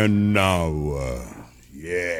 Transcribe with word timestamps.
And 0.00 0.32
now, 0.32 0.70
yeah. 1.74 2.19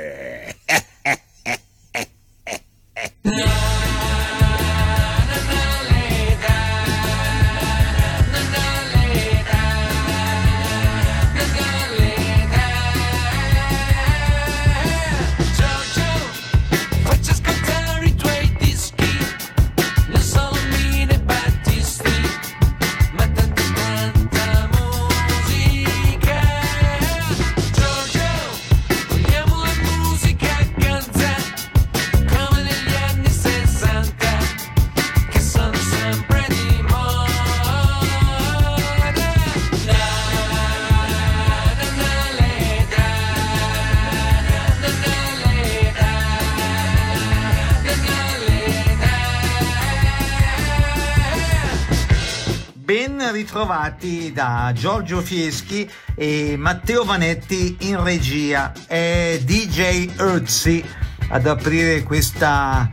curati 54.01 54.33
da 54.33 54.73
Giorgio 54.75 55.21
Fieschi 55.21 55.89
e 56.15 56.57
Matteo 56.57 57.05
Vanetti 57.05 57.77
in 57.81 58.03
regia. 58.03 58.73
È 58.87 59.39
DJ 59.45 60.19
Urzi 60.19 60.83
ad 61.29 61.47
aprire 61.47 62.03
questa 62.03 62.91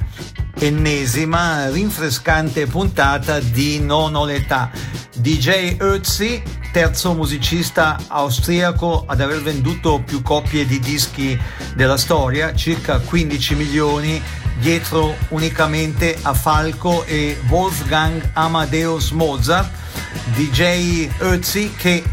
ennesima 0.60 1.70
rinfrescante 1.70 2.68
puntata 2.68 3.40
di 3.40 3.80
Nono 3.80 4.26
l'età. 4.26 4.70
DJ 5.16 5.78
Urzi, 5.80 6.44
terzo 6.72 7.14
musicista 7.14 7.98
austriaco 8.08 9.06
ad 9.08 9.22
aver 9.22 9.42
venduto 9.42 10.02
più 10.06 10.22
copie 10.22 10.66
di 10.66 10.80
dischi 10.80 11.40
della 11.74 11.98
storia, 11.98 12.54
circa 12.54 13.00
15 13.00 13.56
milioni 13.56 14.22
dietro 14.60 15.16
unicamente 15.30 16.18
a 16.22 16.34
Falco 16.34 17.04
e 17.06 17.38
Wolfgang 17.50 18.22
Amadeus 18.34 19.12
Mozart, 19.12 19.70
DJ 20.36 21.10
Ötzi 21.20 21.74
che 21.76 22.04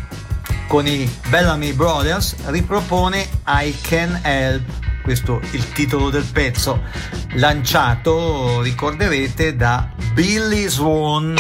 con 0.67 0.87
i 0.87 1.09
Bellamy 1.28 1.72
Brothers 1.72 2.37
ripropone 2.47 3.28
I 3.47 3.75
Can 3.81 4.19
Help 4.22 4.84
questo 5.05 5.39
è 5.39 5.48
il 5.53 5.70
titolo 5.72 6.09
del 6.09 6.25
pezzo, 6.25 6.83
lanciato, 7.34 8.62
ricorderete, 8.62 9.55
da 9.55 9.87
Billy 10.15 10.67
Swan. 10.67 11.37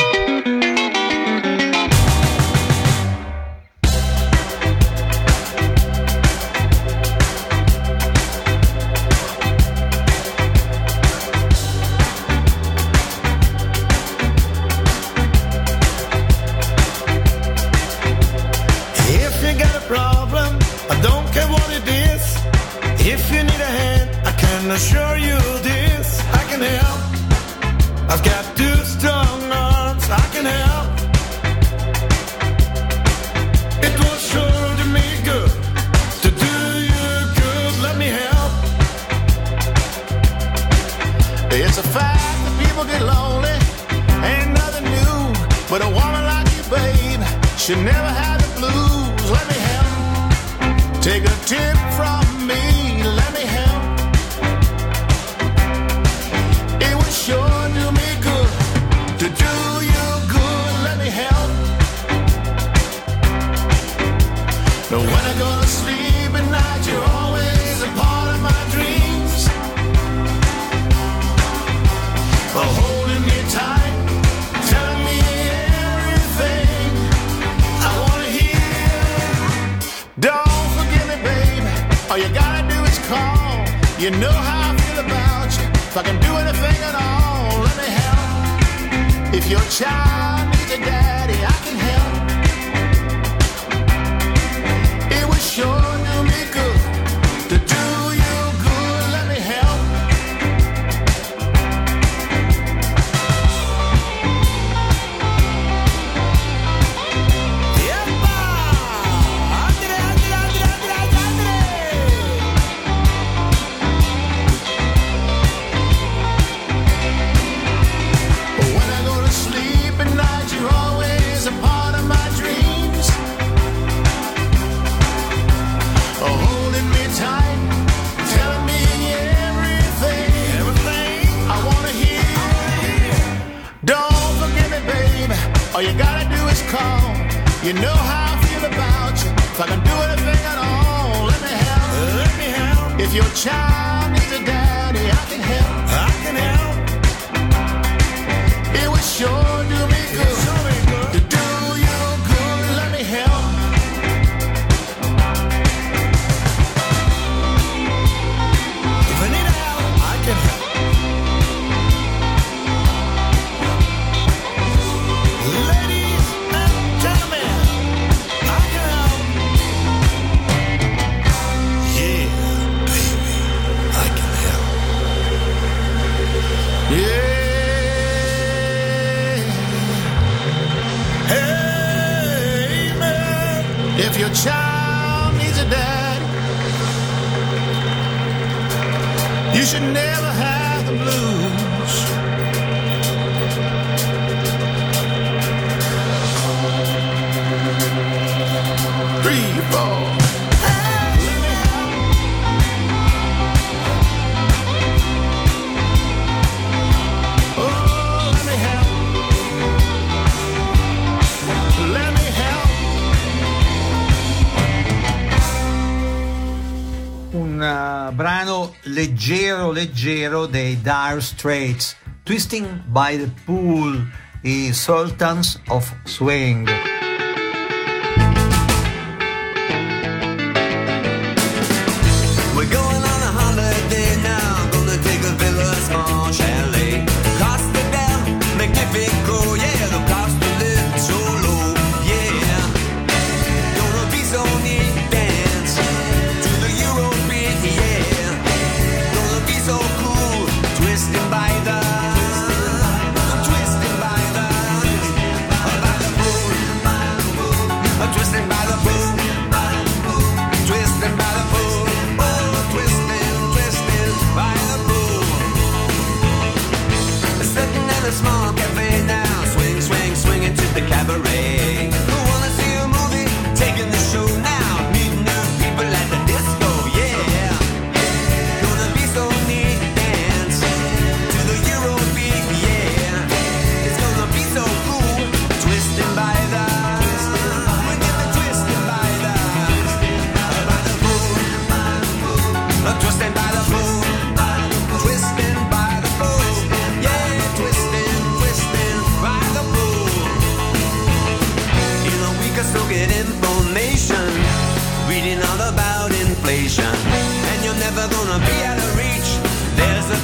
leggero 219.04 219.70
leggero 219.70 220.46
dei 220.46 220.80
Dire 220.80 221.20
Straits, 221.20 221.94
Twisting 222.24 222.82
by 222.86 223.18
the 223.18 223.30
Pool 223.44 224.06
e 224.42 224.72
Sultans 224.72 225.60
of 225.68 225.92
Swing. 226.04 226.93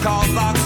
Call 0.03 0.33
Like 0.33 0.60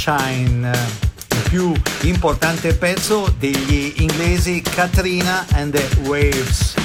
Sunshine, 0.00 0.72
il 1.28 1.42
più 1.50 1.74
importante 2.04 2.72
pezzo 2.72 3.34
degli 3.38 3.92
inglesi 3.98 4.62
Katrina 4.62 5.44
and 5.52 5.72
the 5.72 6.08
Waves. 6.08 6.79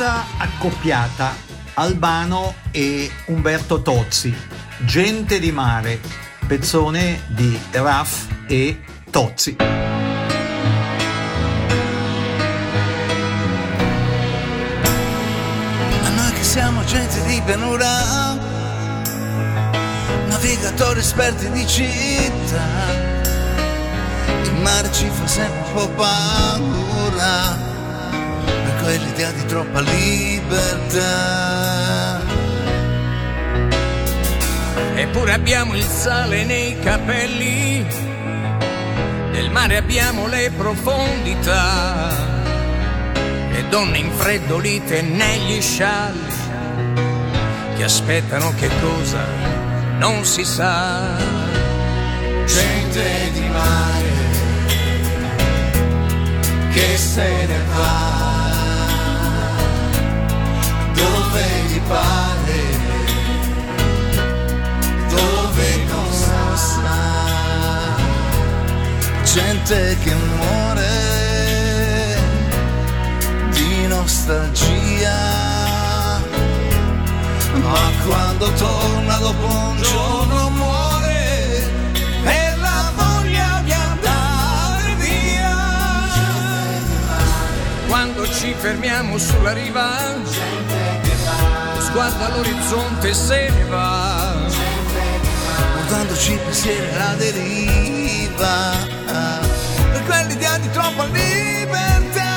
Curiosa 0.00 0.24
accoppiata 0.38 1.36
Albano 1.74 2.54
e 2.70 3.10
Umberto 3.26 3.82
Tozzi, 3.82 4.34
Gente 4.78 5.38
di 5.38 5.52
mare, 5.52 6.00
pezzone 6.46 7.24
di 7.28 7.60
Raff 7.72 8.24
e 8.46 8.80
Tozzi. 9.10 9.56
A 9.58 9.64
noi 16.08 16.32
che 16.32 16.44
siamo 16.44 16.82
gente 16.84 17.22
di 17.26 17.42
pianura, 17.44 18.38
navigatori 20.28 21.00
esperti 21.00 21.50
di 21.50 21.66
città, 21.66 22.64
il 24.44 24.54
mare 24.62 24.90
ci 24.92 25.10
fa 25.10 25.26
sempre 25.26 25.58
un 25.58 25.72
po' 25.74 25.90
paura, 25.90 27.68
per 28.90 28.98
quell'idea 28.98 29.30
di 29.30 29.44
troppa 29.44 29.80
libertà. 29.80 30.98
Eppure 34.94 35.32
abbiamo 35.32 35.76
il 35.76 35.84
sale 35.84 36.44
nei 36.44 36.76
capelli, 36.80 37.86
del 39.30 39.50
mare 39.50 39.76
abbiamo 39.76 40.26
le 40.26 40.50
profondità 40.56 42.10
e 43.52 43.64
donne 43.68 43.98
infreddolite 43.98 45.02
negli 45.02 45.60
scialli 45.60 46.38
che 47.76 47.84
aspettano 47.84 48.52
che 48.56 48.68
cosa 48.80 49.24
non 49.98 50.24
si 50.24 50.44
sa. 50.44 51.16
Gente 52.44 53.30
di 53.32 53.48
mare 53.48 54.28
che 56.72 56.96
se 56.96 57.46
ne 57.46 57.58
va 57.74 58.29
dove 61.30 61.46
gli 61.68 61.80
pare, 61.86 62.60
dove 65.08 65.84
non 65.86 66.12
sa. 66.12 66.88
Gente 69.22 69.96
che 70.02 70.14
muore 70.14 70.88
di 73.50 73.86
nostalgia, 73.86 75.18
ma 77.62 77.78
quando 78.06 78.52
torna 78.54 79.16
dopo 79.18 79.46
un 79.46 79.82
giorno 79.82 80.50
muore 80.50 81.62
per 82.24 82.58
la 82.58 82.92
voglia 82.96 83.60
di 83.62 83.72
andare 83.72 84.94
via. 84.96 85.56
Quando 87.86 88.28
ci 88.32 88.52
fermiamo 88.58 89.16
sulla 89.16 89.52
riva, 89.52 90.16
sguardo 91.90 92.24
all'orizzonte 92.24 93.12
se 93.12 93.50
ne 93.50 93.64
va. 93.64 94.48
Portandoci 95.74 96.38
pensieri 96.44 96.94
alla 96.94 97.14
deriva 97.14 98.72
per 99.92 100.04
quell'idea 100.04 100.58
di 100.58 100.70
troppa 100.70 101.04
libertà. 101.06 102.29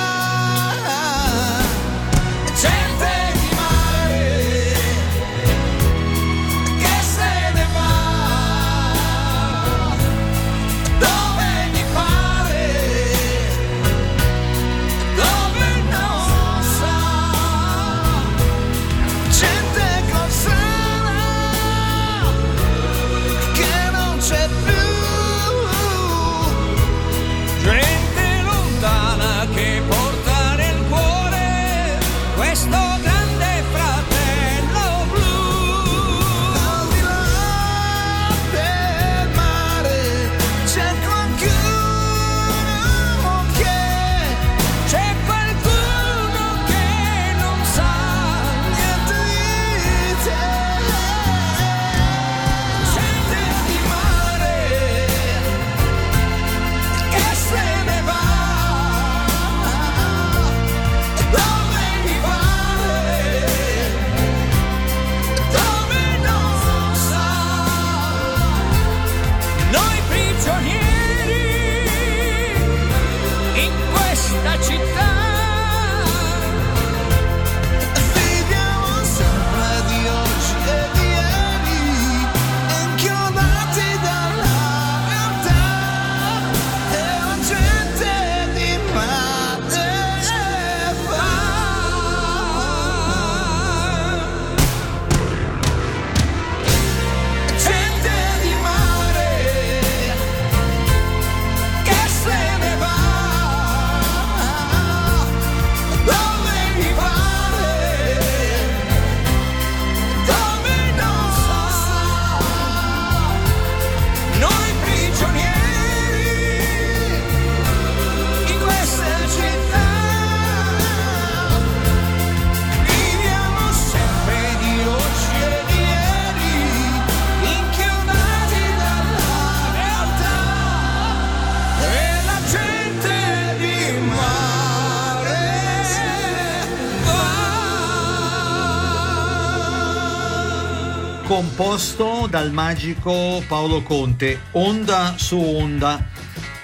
Va. 141.74 141.84
composto 141.84 142.27
dal 142.30 142.51
magico 142.51 143.44
Paolo 143.48 143.82
Conte, 143.82 144.42
Onda 144.51 145.15
su 145.18 145.39
Onda, 145.39 146.06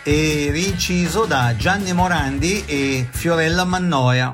e 0.04 0.50
rinciso 0.52 1.26
da 1.26 1.56
Gianni 1.58 1.94
Morandi 1.94 2.64
e 2.68 3.08
Fiorella 3.10 3.64
Mannoia. 3.64 4.30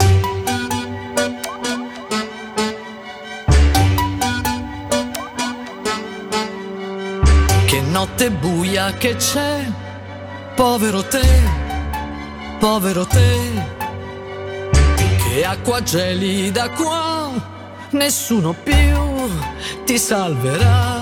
Che 7.66 7.82
notte 7.82 8.32
buia 8.32 8.92
che 8.96 9.16
c'è, 9.16 9.66
povero 10.56 11.04
te, 11.06 11.42
povero 12.60 13.06
te. 13.06 13.64
Che 15.24 15.46
acqua 15.46 15.82
gelida 15.82 16.70
qua, 16.72 17.32
nessuno 17.92 18.52
più 18.52 19.06
ti 19.86 20.00
salverà. 20.00 20.95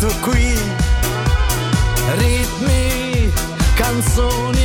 tutto 0.00 0.14
qui, 0.22 0.54
ritmi, 2.16 3.30
canzoni. 3.74 4.59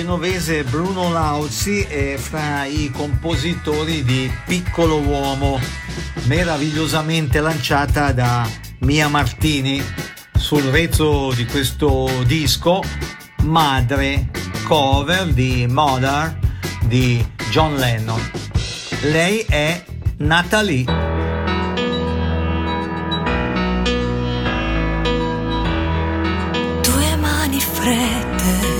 genovese 0.00 0.64
Bruno 0.64 1.12
Lauzi 1.12 1.82
è 1.82 2.16
fra 2.16 2.64
i 2.64 2.90
compositori 2.90 4.02
di 4.02 4.32
Piccolo 4.46 4.98
Uomo, 4.98 5.60
meravigliosamente 6.24 7.38
lanciata 7.40 8.10
da 8.12 8.48
Mia 8.78 9.08
Martini 9.08 9.82
sul 10.34 10.62
rezzo 10.62 11.32
di 11.34 11.44
questo 11.44 12.08
disco 12.24 12.82
Madre, 13.42 14.30
cover 14.64 15.26
di 15.26 15.66
Mother 15.68 16.38
di 16.86 17.22
John 17.50 17.76
Lennon. 17.76 18.30
Lei 19.02 19.44
è 19.46 19.84
Natalie. 20.16 21.08
fredde 27.80 28.79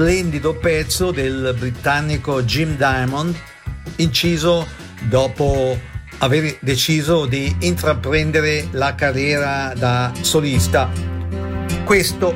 splendido 0.00 0.54
pezzo 0.54 1.10
del 1.10 1.54
britannico 1.58 2.42
Jim 2.42 2.74
Diamond, 2.78 3.36
inciso 3.96 4.66
dopo 5.10 5.78
aver 6.20 6.56
deciso 6.62 7.26
di 7.26 7.54
intraprendere 7.60 8.68
la 8.70 8.94
carriera 8.94 9.74
da 9.76 10.10
solista. 10.22 10.90
Questo 11.84 12.34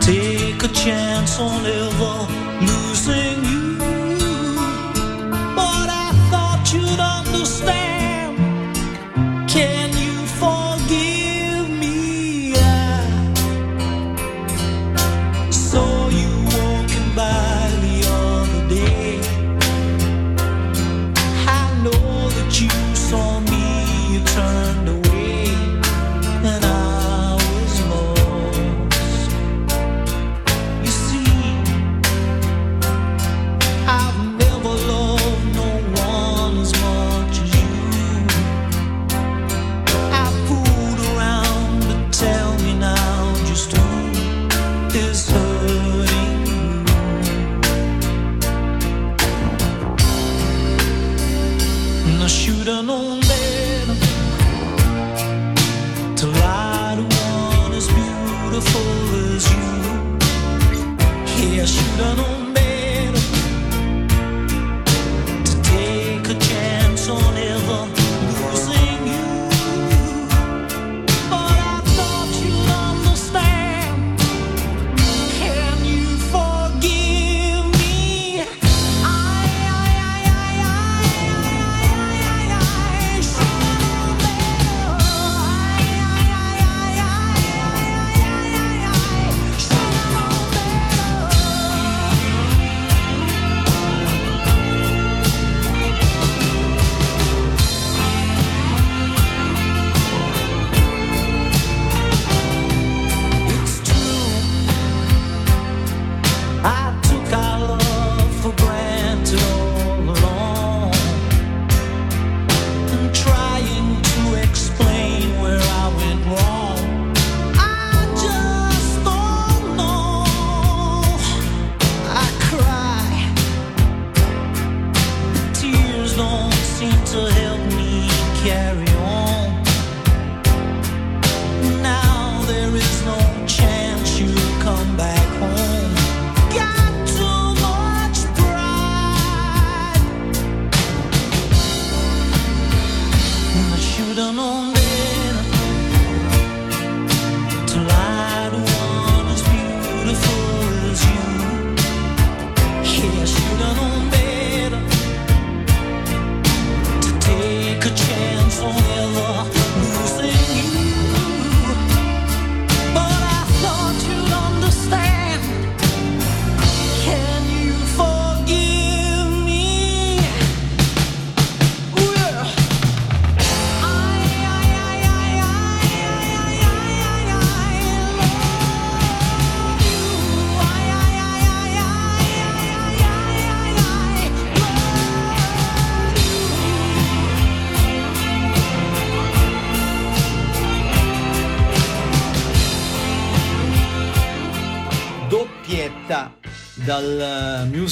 take 0.00 0.64
a 0.64 0.68
chance 0.68 1.38
on 1.38 1.64
ever 1.64 2.41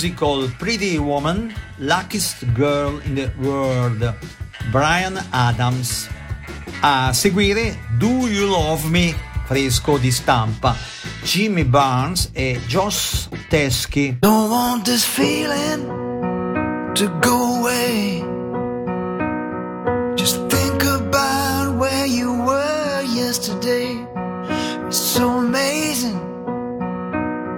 musical 0.01 0.49
Pretty 0.59 0.99
Woman, 0.99 1.53
Luckiest 1.79 2.55
Girl 2.55 2.99
in 3.05 3.17
the 3.17 3.31
World, 3.39 4.15
Brian 4.73 5.19
Adams. 5.31 6.09
A 6.83 7.13
seguire 7.13 7.77
Do 7.99 8.27
You 8.27 8.47
Love 8.47 8.89
Me, 8.89 9.15
fresco 9.45 9.99
di 9.99 10.11
stampa, 10.11 10.75
Jimmy 11.23 11.65
Barnes 11.65 12.31
e 12.33 12.59
Josh 12.67 13.29
Teschi. 13.51 14.17
Don't 14.21 14.49
want 14.49 14.87
this 14.87 15.05
feeling 15.05 15.85
to 16.95 17.09
go 17.21 17.61
away. 17.61 18.25
Just 20.17 20.49
think 20.49 20.83
about 20.83 21.77
where 21.77 22.07
you 22.07 22.41
were 22.43 23.03
yesterday. 23.03 24.01
It's 24.87 24.97
so 24.97 25.41
amazing. 25.41 26.19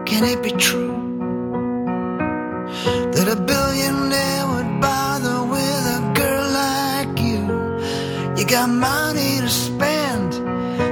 Can 0.07 0.25
it 0.25 0.43
be 0.43 0.51
true? 0.51 0.92
got 8.53 8.69
money 8.69 9.41
to 9.41 9.49
spend. 9.49 10.35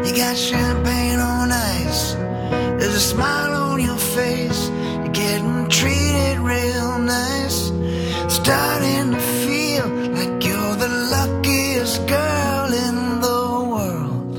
You 0.06 0.16
got 0.16 0.34
champagne 0.34 1.18
on 1.18 1.52
ice. 1.52 2.14
There's 2.78 2.94
a 2.94 3.00
smile 3.00 3.52
on 3.52 3.80
your 3.82 3.98
face. 3.98 4.70
You're 4.70 5.12
getting 5.12 5.68
treated 5.68 6.38
real 6.38 6.98
nice. 7.00 7.70
Starting 8.32 9.12
to 9.12 9.20
feel 9.44 9.86
like 10.16 10.42
you're 10.42 10.76
the 10.76 10.88
luckiest 11.14 12.06
girl 12.08 12.72
in 12.86 13.20
the 13.26 13.42
world. 13.72 14.34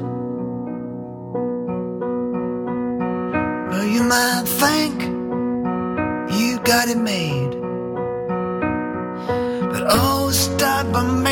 Well, 3.70 3.86
you 3.86 4.04
might 4.04 4.46
think 4.64 4.96
you 6.40 6.60
got 6.64 6.90
it 6.90 6.98
made. 6.98 7.41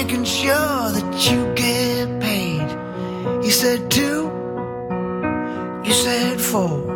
making 0.04 0.24
sure 0.24 0.92
that 0.96 1.30
you 1.30 1.40
get 1.56 2.22
paid. 2.22 2.70
You 3.44 3.52
said 3.52 3.92
two, 3.92 4.32
you 5.84 5.92
said 5.92 6.40
four. 6.40 6.89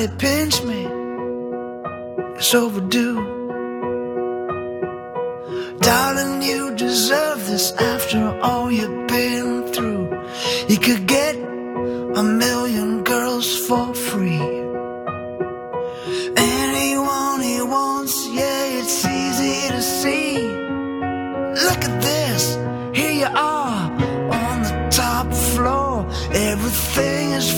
it 0.00 0.18
pissed. 0.18 0.37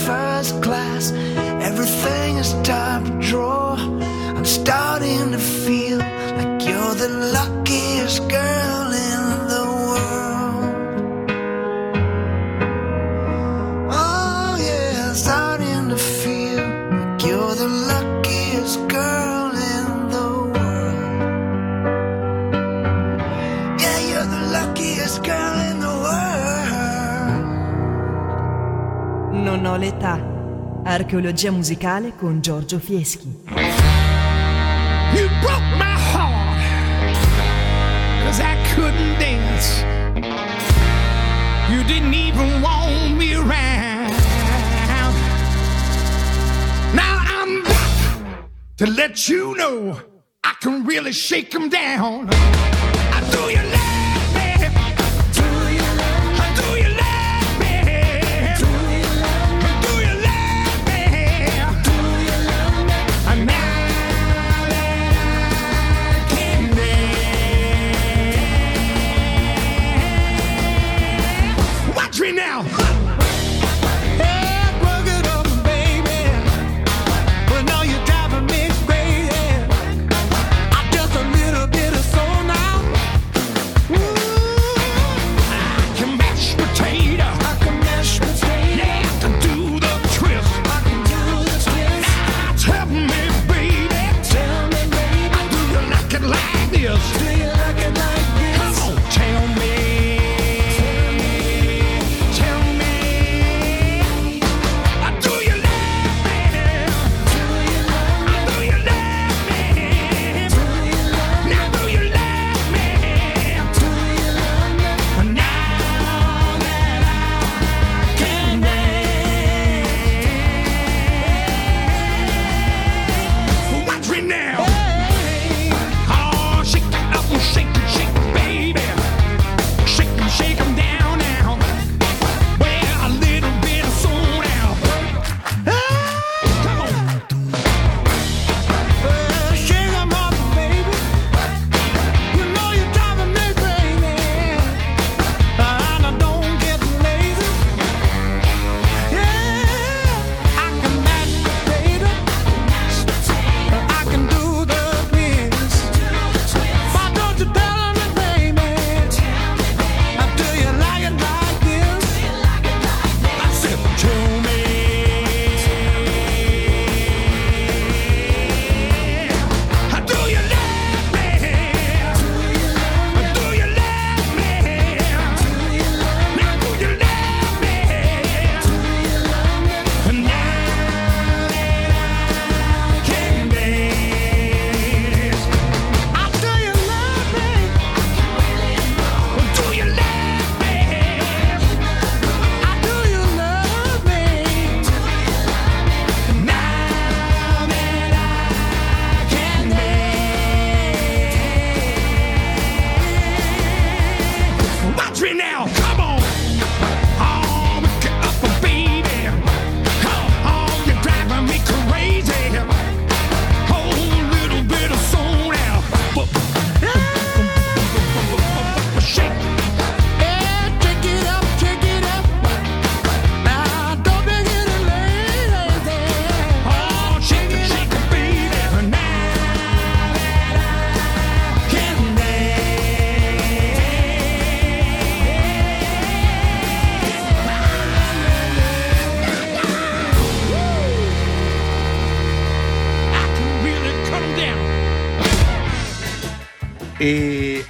first 0.07 0.63
class. 0.63 1.13
Everything 1.63 2.37
is 2.39 2.53
time 2.63 3.05
to 3.05 3.27
draw. 3.27 3.75
I'm 4.37 4.45
starting 4.45 5.33
to 5.33 5.39
feel 5.39 5.99
like 5.99 6.63
you're 6.67 6.95
the 6.95 7.11
luckiest 7.37 8.29
girl 8.29 8.87
in 9.09 9.49
the 9.49 9.63
world. 9.67 9.80
non 29.61 29.75
ho 29.75 29.77
l'età. 29.77 30.19
Archeologia 30.85 31.51
musicale 31.51 32.15
con 32.17 32.41
Giorgio 32.41 32.79
Fieschi. 32.79 33.29
You 35.15 35.29
broke 35.41 35.63
my 35.77 35.97
heart, 36.13 36.61
cause 38.25 38.41
I 38.41 38.57
couldn't 38.75 39.19
dance. 39.19 39.85
You 41.69 41.85
didn't 41.85 42.15
even 42.15 42.63
want 42.63 43.17
me 43.19 43.35
around. 43.35 44.15
Now 46.95 47.19
I'm 47.21 47.63
back 47.63 48.49
to 48.79 48.87
let 48.87 49.29
you 49.29 49.55
know 49.57 50.01
I 50.43 50.55
can 50.61 50.87
really 50.87 51.13
shake 51.13 51.51
them 51.51 51.69
down. 51.69 52.31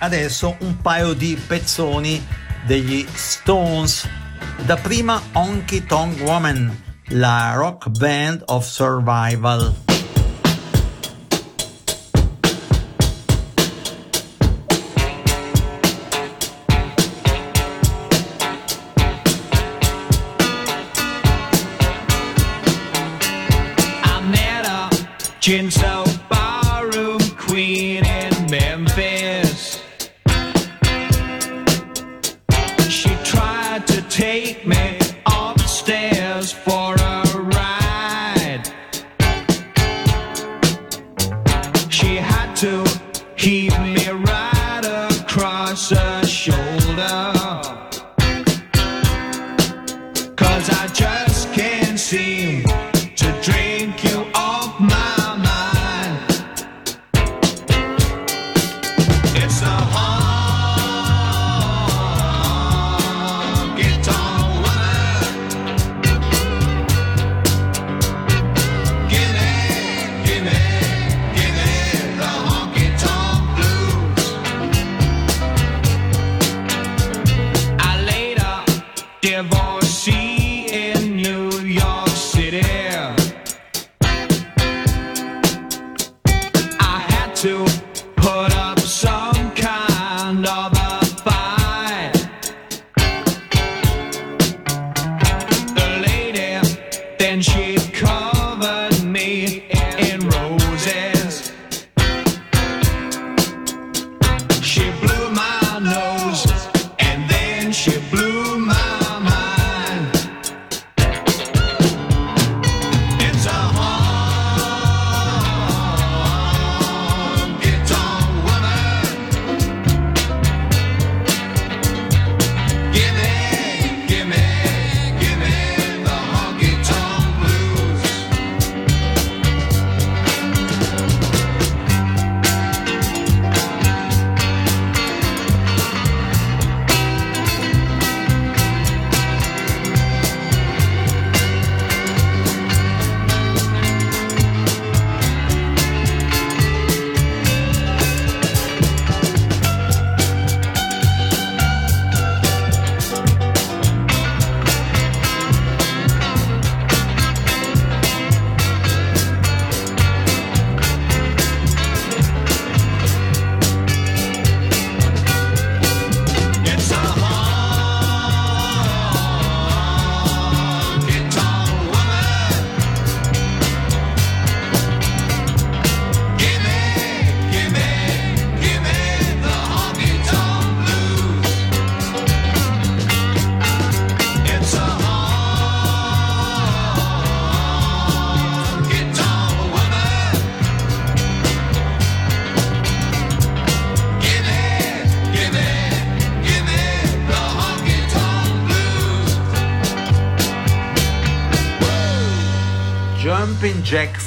adesso 0.00 0.56
un 0.60 0.76
paio 0.80 1.12
di 1.14 1.40
pezzoni 1.46 2.24
degli 2.66 3.06
Stones. 3.14 4.08
Da 4.64 4.76
prima 4.76 5.20
Honky 5.32 5.84
Tonk 5.84 6.20
Woman, 6.20 6.76
la 7.08 7.54
rock 7.54 7.88
band 7.88 8.42
of 8.46 8.66
survival. 8.66 9.89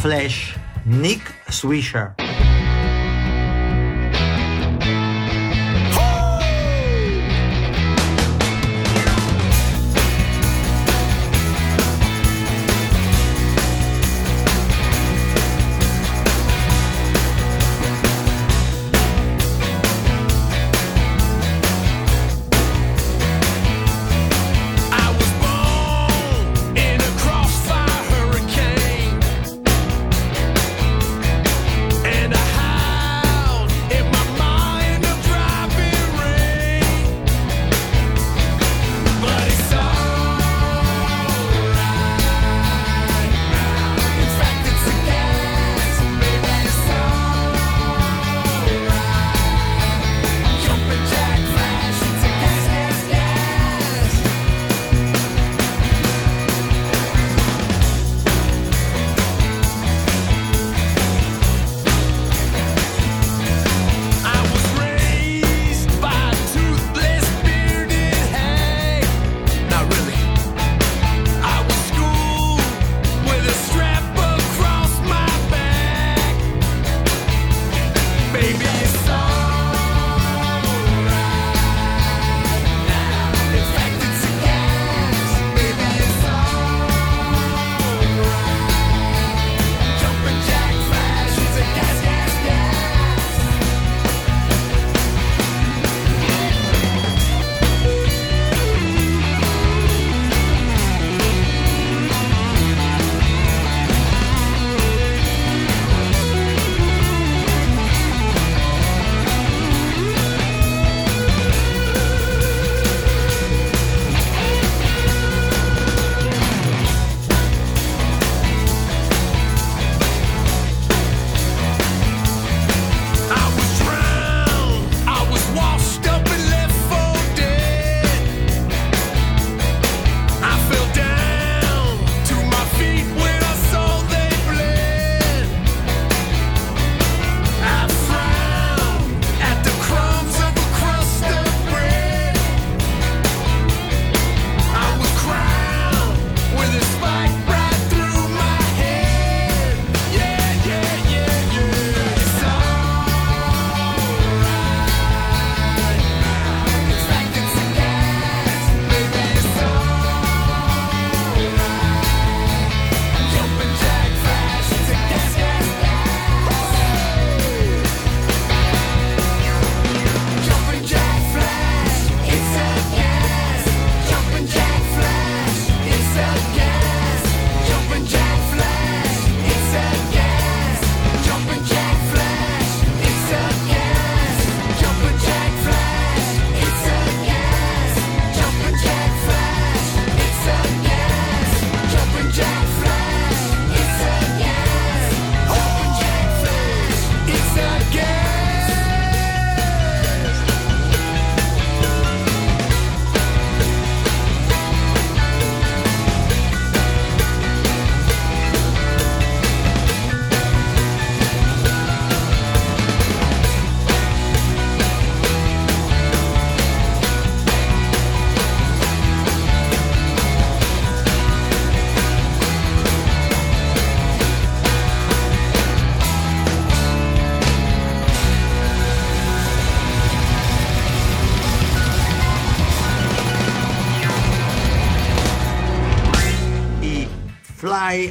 Flash, 0.03 0.53
Nick 0.85 1.21
Swisher. 1.47 2.22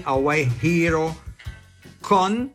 away 0.07 0.48
hero 0.61 1.14
con 2.00 2.55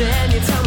and 0.00 0.32
your 0.32 0.42
time. 0.42 0.57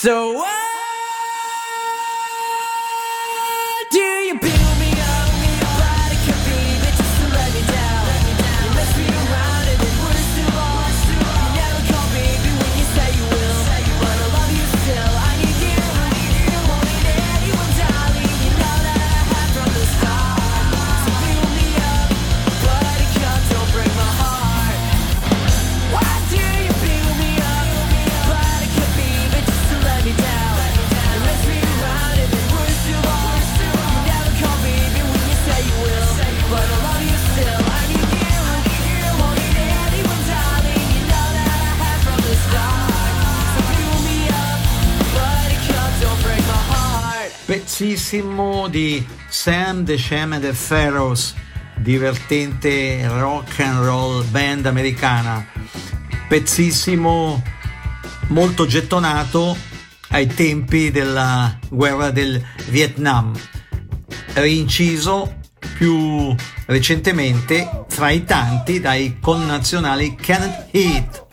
So 0.00 0.49
bellissimo 48.10 48.66
di 48.66 49.06
Sam 49.28 49.84
The 49.84 49.96
Sham 49.96 50.32
and 50.32 50.42
the 50.42 50.52
Pharaohs, 50.52 51.32
divertente 51.76 53.06
rock 53.06 53.60
and 53.60 53.84
roll 53.84 54.24
band 54.30 54.66
americana, 54.66 55.46
pezzissimo 56.28 57.40
molto 58.28 58.66
gettonato 58.66 59.56
ai 60.08 60.26
tempi 60.26 60.90
della 60.90 61.56
guerra 61.68 62.10
del 62.10 62.42
Vietnam, 62.66 63.32
rinciso 64.34 65.38
più 65.76 66.34
recentemente 66.66 67.84
fra 67.86 68.10
i 68.10 68.24
tanti 68.24 68.80
dai 68.80 69.18
connazionali 69.20 70.16
Kenneth 70.16 70.66
Heath. 70.72 71.28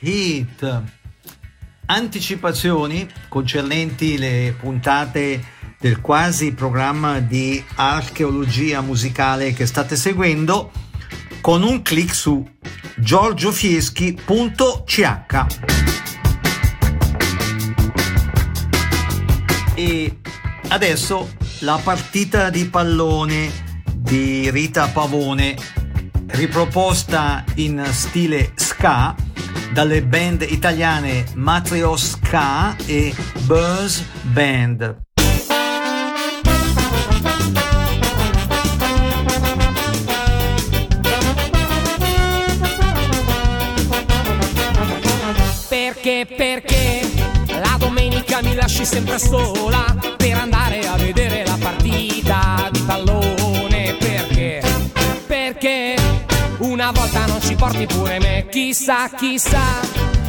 Heat. 0.00 0.82
Anticipazioni 1.86 3.08
concernenti 3.28 4.16
le 4.16 4.54
puntate 4.58 5.58
del 5.78 6.00
quasi 6.00 6.52
programma 6.52 7.20
di 7.20 7.62
archeologia 7.74 8.80
musicale 8.80 9.52
che 9.52 9.66
state 9.66 9.96
seguendo 9.96 10.70
con 11.40 11.62
un 11.62 11.82
clic 11.82 12.14
su 12.14 12.48
giorgiofieschi.ch. 12.96 15.46
E 19.74 20.18
adesso 20.68 21.34
la 21.60 21.80
partita 21.82 22.50
di 22.50 22.66
pallone 22.66 23.50
di 23.94 24.50
Rita 24.50 24.88
Pavone, 24.88 25.56
riproposta 26.26 27.42
in 27.54 27.82
stile 27.90 28.52
ska 28.54 29.14
dalle 29.72 30.02
band 30.02 30.42
italiane 30.42 31.24
Matrios 31.34 32.10
Ska 32.10 32.76
e 32.86 33.14
Buzz 33.46 34.00
Band. 34.22 35.08
Perché, 45.68 46.26
perché 46.34 47.00
la 47.48 47.76
domenica 47.78 48.40
mi 48.42 48.54
lasci 48.54 48.84
sempre 48.84 49.18
sola 49.18 49.94
per 50.16 50.36
andare 50.36 50.86
a 50.86 50.96
vedere 50.96 51.44
la 51.44 51.58
partita 51.60 52.68
di 52.72 52.80
pallone? 52.80 52.99
Porti 57.60 57.84
pure 57.84 58.18
me? 58.20 58.46
Chissà, 58.48 59.10
chissà 59.14 59.60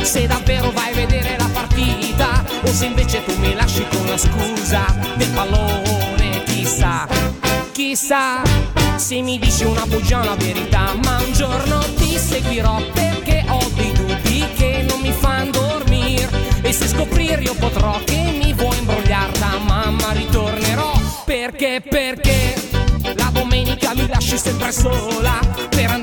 se 0.01 0.27
davvero 0.27 0.69
vai 0.71 0.91
a 0.91 0.95
vedere 0.95 1.37
la 1.37 1.47
partita 1.53 2.43
o 2.61 2.67
se 2.67 2.87
invece 2.87 3.23
tu 3.23 3.33
mi 3.39 3.55
lasci 3.55 3.85
con 3.89 4.05
la 4.05 4.17
scusa 4.17 4.83
del 5.15 5.29
pallone. 5.29 6.43
Chissà, 6.43 7.07
chissà 7.71 8.41
se 8.97 9.21
mi 9.21 9.39
dici 9.39 9.63
una 9.63 9.85
bugia 9.85 10.25
la 10.25 10.35
verità, 10.35 10.93
ma 11.05 11.21
un 11.25 11.31
giorno 11.31 11.79
ti 11.95 12.17
seguirò 12.17 12.81
perché 12.91 13.45
ho 13.47 13.65
dei 13.75 13.93
dubbi 13.93 14.45
che 14.55 14.85
non 14.85 14.99
mi 14.99 15.13
fanno 15.13 15.51
dormire 15.51 16.27
e 16.61 16.73
se 16.73 16.89
scoprire 16.89 17.41
io 17.41 17.55
potrò 17.55 17.97
che 18.03 18.41
mi 18.43 18.51
vuoi 18.51 18.77
imbrogliare 18.77 19.39
da 19.39 19.57
mamma 19.65 20.11
ritornerò 20.11 20.91
perché 21.23 21.81
perché 21.87 22.55
la 23.15 23.29
domenica 23.31 23.93
mi 23.95 24.05
lasci 24.07 24.37
sempre 24.37 24.71
sola 24.73 25.39
per 25.69 25.91
andare 25.91 26.00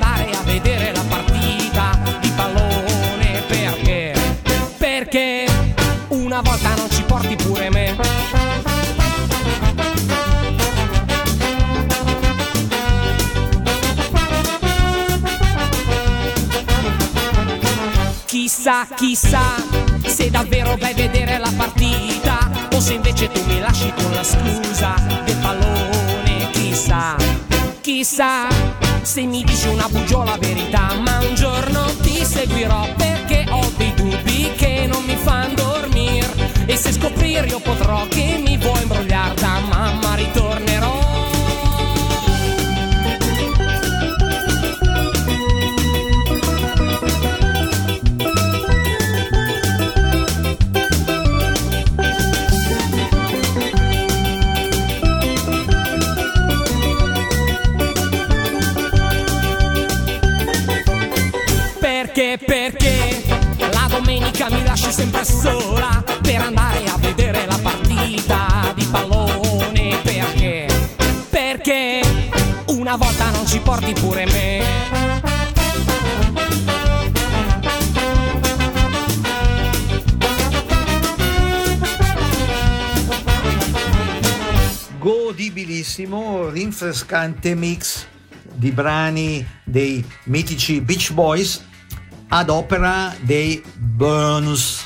Chissà, 18.59 18.89
chissà 18.97 19.55
se 20.05 20.31
davvero 20.31 20.77
vai 20.79 20.91
a 20.91 20.95
vedere 20.97 21.39
la 21.39 21.53
partita 21.57 22.51
o 22.73 22.81
se 22.81 22.95
invece 22.95 23.31
tu 23.31 23.41
mi 23.47 23.61
lasci 23.61 23.93
con 23.95 24.11
la 24.11 24.25
scusa 24.25 24.97
del 25.25 25.37
pallone. 25.37 26.51
Chissà, 26.51 27.15
chissà 27.81 28.49
se 29.03 29.23
mi 29.23 29.45
dici 29.45 29.69
una 29.69 29.87
bugia 29.89 30.25
la 30.25 30.37
verità, 30.41 30.93
ma 30.95 31.21
un 31.21 31.37
giorno 31.37 31.85
ti 32.03 32.25
seguirò 32.25 32.89
perché 32.97 33.47
ho 33.49 33.65
dei 33.77 33.95
dubbi 33.95 34.51
che 34.57 34.89
non 34.89 35.05
mi 35.05 35.15
fanno 35.15 35.55
dormire 35.55 36.27
e 36.67 36.77
se 36.77 36.91
scoprire 36.91 37.47
io 37.47 37.61
potrò 37.61 38.09
che 38.09 38.43
mi 38.45 38.57
vuoi 38.57 38.83
imbrogliare 38.83 39.35
da 39.37 39.61
mamma 39.61 40.17
ritornerò. 40.17 41.08
Lasci 64.89 64.93
sempre 64.93 65.25
sola 65.25 66.03
per 66.23 66.41
andare 66.41 66.85
a 66.87 66.97
vedere 66.97 67.47
la 67.47 67.59
partita 67.63 68.73
di 68.75 68.85
pallone? 68.87 70.01
Perché, 70.03 70.67
perché 71.29 72.01
una 72.69 72.97
volta 72.97 73.31
non 73.31 73.47
ci 73.47 73.61
porti 73.61 73.93
pure 73.93 74.25
me? 74.27 74.67
godibilissimo, 84.99 86.49
rinfrescante 86.49 87.55
mix 87.55 88.07
di 88.55 88.71
brani 88.73 89.47
dei 89.65 90.05
mitici 90.25 90.81
Beach 90.81 91.13
Boys 91.13 91.67
ad 92.29 92.51
opera 92.51 93.15
dei 93.21 93.63
Burns. 93.75 94.78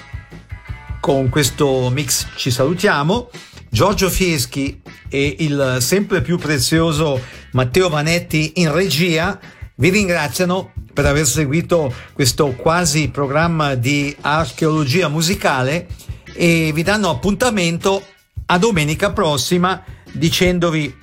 Con 1.03 1.31
questo 1.31 1.91
mix 1.91 2.29
ci 2.37 2.53
salutiamo. 2.53 3.29
Giorgio 3.69 4.09
Fieschi 4.09 4.81
e 5.09 5.35
il 5.41 5.79
sempre 5.81 6.23
più 6.23 6.39
prezioso 6.39 7.21
Matteo 7.55 7.89
Vanetti 7.89 8.53
in 8.61 8.73
regia 8.73 9.37
vi 9.75 9.89
ringraziano 9.89 10.73
per 10.93 11.07
aver 11.07 11.27
seguito 11.27 11.93
questo 12.13 12.53
quasi 12.53 13.09
programma 13.09 13.75
di 13.75 14.17
archeologia 14.21 15.09
musicale 15.09 15.89
e 16.35 16.71
vi 16.73 16.85
danno 16.85 17.11
appuntamento 17.11 18.07
a 18.47 18.57
domenica 18.59 19.11
prossima 19.11 19.83
dicendovi 20.13 20.97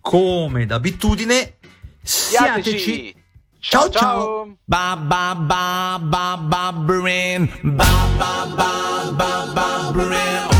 come 0.00 0.66
d'abitudine 0.66 1.58
siateci 2.02 3.14
ciao 3.64 3.88
ciao 3.88 4.46
Ba 4.68 4.94
ba 5.10 5.34
ba 5.50 5.98
ba 6.12 6.36
ba 6.36 6.64
brin 6.86 7.48
ba 7.78 7.92
ba 8.20 8.32
ba 8.58 8.72
ba 9.18 9.30
ba 9.56 9.68
brin 9.94 10.53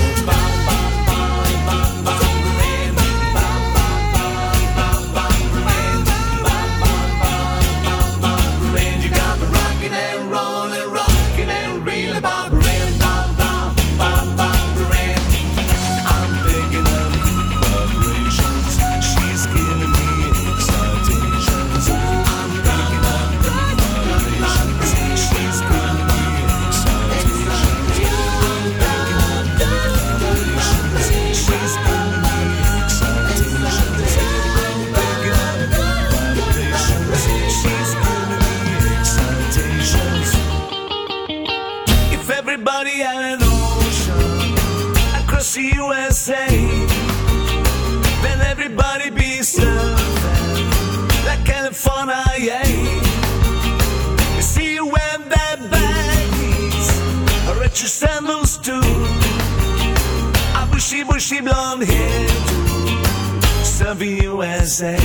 She 61.26 61.40
blonde 61.40 61.84
hair 61.84 62.28
to 62.28 63.64
serve 63.64 64.02
USA. 64.02 64.92
You 64.92 64.98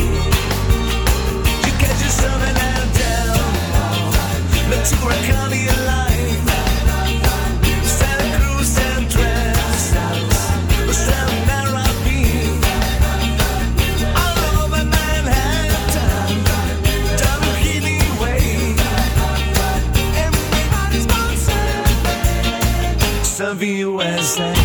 catch 1.80 2.02
yourself 2.04 2.42
in 2.44 2.58
and 2.58 2.94
down, 3.00 3.40
look 4.70 4.84
to 4.84 4.96
her 4.98 5.22
county 5.32 5.66
alive. 5.76 6.44
Santa 7.88 8.28
Cruz 8.36 8.78
and 8.80 9.08
dress, 9.10 9.94
the 10.88 10.94
San 10.94 11.30
All 14.20 14.40
over 14.60 14.84
Manhattan, 14.84 16.44
Downhill 17.16 17.88
Way. 18.22 18.76
Everybody's 20.26 21.08
bouncing, 21.08 21.88
serve 23.24 23.64
USA. 23.64 24.59